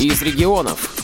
[0.00, 0.94] из регионов.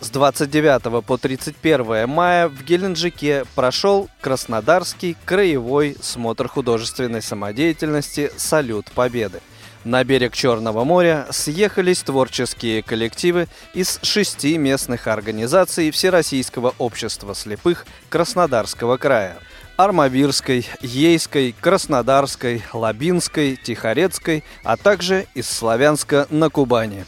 [0.00, 9.40] С 29 по 31 мая в Геленджике прошел Краснодарский краевой смотр художественной самодеятельности «Салют Победы».
[9.82, 18.98] На берег Черного моря съехались творческие коллективы из шести местных организаций Всероссийского общества слепых Краснодарского
[18.98, 19.38] края–
[19.76, 27.04] Армавирской, Ейской, Краснодарской, Лабинской, Тихорецкой, а также из Славянска на Кубани.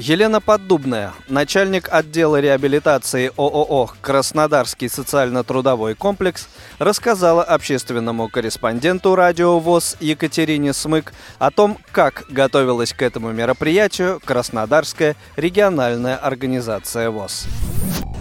[0.00, 10.72] Елена Поддубная, начальник отдела реабилитации ООО «Краснодарский социально-трудовой комплекс», рассказала общественному корреспонденту радио ВОЗ Екатерине
[10.72, 17.44] Смык о том, как готовилась к этому мероприятию Краснодарская региональная организация ВОЗ.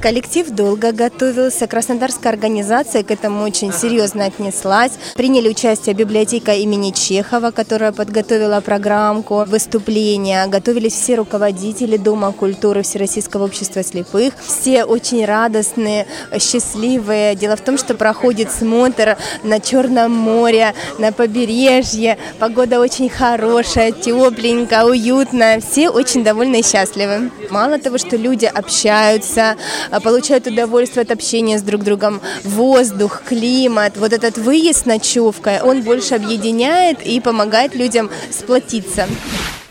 [0.02, 4.94] Коллектив долго готовился, Краснодарская организация к этому очень серьезно отнеслась.
[5.16, 10.48] Приняли участие библиотека имени Чехова, которая подготовила программку выступления.
[10.48, 14.36] Готовились все руководители Дома культуры Всероссийского общества слепых.
[14.41, 16.08] Все очень радостные,
[16.39, 17.36] счастливые.
[17.36, 22.17] Дело в том, что проходит смотр на Черном море, на побережье.
[22.39, 25.59] Погода очень хорошая, тепленькая, уютная.
[25.59, 27.31] Все очень довольны и счастливы.
[27.50, 29.58] Мало того, что люди общаются,
[30.00, 32.22] получают удовольствие от общения с друг другом.
[32.44, 39.08] Воздух, климат, вот этот выезд ночевка, он больше объединяет и помогает людям сплотиться.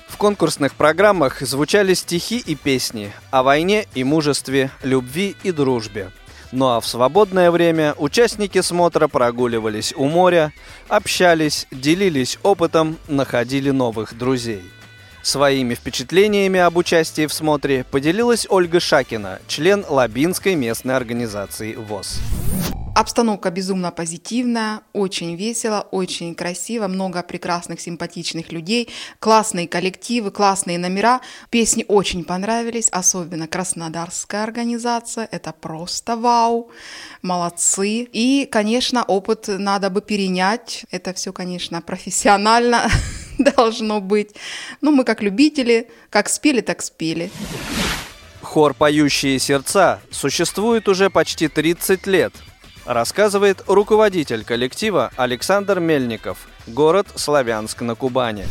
[0.09, 6.11] В конкурсных программах звучали стихи и песни о войне и мужестве, любви и дружбе.
[6.51, 10.53] Ну а в свободное время участники смотра прогуливались у моря,
[10.89, 14.63] общались, делились опытом, находили новых друзей.
[15.23, 22.21] Своими впечатлениями об участии в смотре поделилась Ольга Шакина, член Лабинской местной организации ВОЗ.
[22.99, 28.89] Обстановка безумно позитивная, очень весело, очень красиво, много прекрасных, симпатичных людей,
[29.21, 31.21] классные коллективы, классные номера.
[31.49, 36.73] Песни очень понравились, особенно Краснодарская организация, это просто вау,
[37.23, 38.09] молодцы.
[38.13, 42.91] И, конечно, опыт надо бы перенять, это все, конечно, профессионально
[43.57, 44.35] должно быть.
[44.81, 47.31] Ну, мы как любители, как спели, так спели.
[48.43, 52.33] Хор «Поющие сердца» существует уже почти 30 лет–
[52.89, 58.47] рассказывает руководитель коллектива Александр Мельников, город Славянск на Кубани.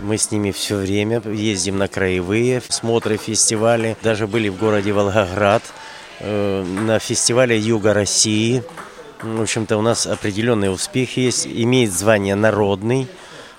[0.00, 3.96] Мы с ними все время ездим на краевые смотры, фестивали.
[4.02, 5.62] Даже были в городе Волгоград
[6.20, 8.64] э, на фестивале Юга России.
[9.22, 11.46] В общем-то, у нас определенный успех есть.
[11.46, 13.06] Имеет звание народный–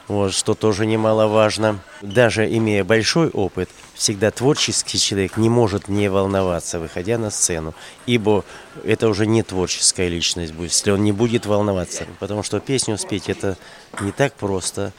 [0.07, 1.79] вот, что тоже немаловажно.
[2.01, 7.73] Даже имея большой опыт, всегда творческий человек не может не волноваться, выходя на сцену,
[8.05, 8.43] ибо
[8.83, 13.29] это уже не творческая личность будет, если он не будет волноваться, потому что песню спеть
[13.29, 13.57] это
[14.01, 14.91] не так просто.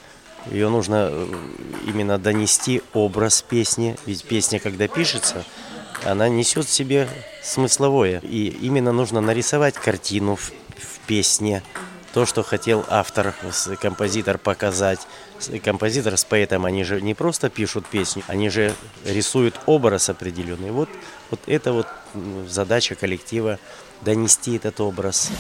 [0.51, 1.27] Ее нужно э,
[1.87, 5.43] именно донести образ песни, ведь песня, когда пишется,
[6.05, 7.09] она несет в себе
[7.43, 11.63] смысловое, и именно нужно нарисовать картину в, в песне,
[12.15, 13.35] то, что хотел автор,
[13.81, 15.01] композитор показать.
[15.65, 18.73] Композитор с поэтом, они же не просто пишут песню, они же
[19.05, 20.71] рисуют образ определенный.
[20.71, 20.89] Вот,
[21.31, 21.89] вот это вот
[22.49, 23.59] задача коллектива
[24.03, 25.33] донести этот образ.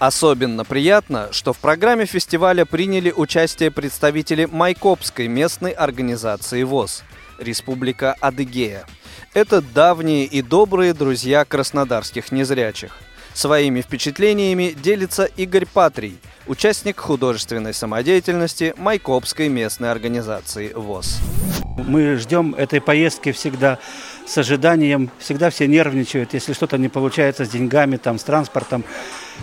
[0.00, 7.04] Особенно приятно, что в программе фестиваля приняли участие представители Майкопской местной организации ВОЗ
[7.38, 8.84] «Республика Адыгея».
[9.32, 12.96] Это давние и добрые друзья краснодарских незрячих–
[13.34, 21.20] Своими впечатлениями делится Игорь Патрий, участник художественной самодеятельности Майкопской местной организации ВОЗ.
[21.76, 23.78] Мы ждем этой поездки всегда
[24.26, 28.84] с ожиданием, всегда все нервничают, если что-то не получается с деньгами, там, с транспортом.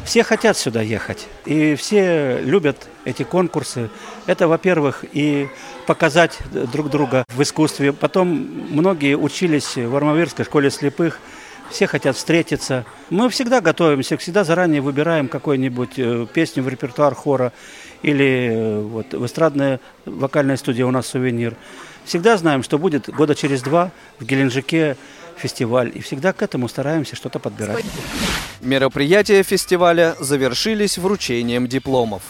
[0.03, 3.89] Все хотят сюда ехать, и все любят эти конкурсы.
[4.27, 5.47] Это, во-первых, и
[5.87, 7.93] показать друг друга в искусстве.
[7.93, 8.27] Потом
[8.69, 11.19] многие учились в Армавирской школе слепых–
[11.69, 12.85] все хотят встретиться.
[13.09, 17.53] Мы всегда готовимся, всегда заранее выбираем какую-нибудь э, песню в репертуар хора
[18.01, 21.55] или э, вот в эстрадной вокальной студии у нас «Сувенир».
[22.05, 24.95] Всегда знаем, что будет года через два в Геленджике
[25.37, 27.85] фестиваль, и всегда к этому стараемся что-то подбирать.
[28.61, 32.23] Мероприятия фестиваля завершились вручением дипломов.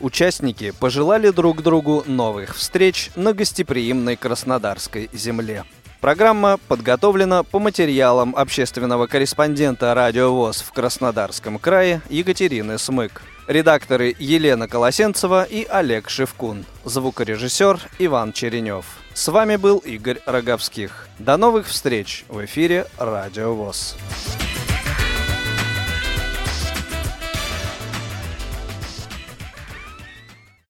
[0.00, 5.64] Участники пожелали друг другу новых встреч на гостеприимной Краснодарской земле.
[6.00, 13.22] Программа подготовлена по материалам общественного корреспондента «Радио ВОЗ» в Краснодарском крае Екатерины Смык.
[13.46, 16.64] Редакторы Елена Колосенцева и Олег Шевкун.
[16.86, 18.86] Звукорежиссер Иван Черенев.
[19.12, 21.06] С вами был Игорь Роговских.
[21.18, 23.96] До новых встреч в эфире «Радио ВОЗ».